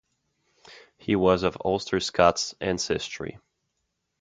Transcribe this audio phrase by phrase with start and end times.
[0.97, 3.37] He was of Ulster Scots ancestry.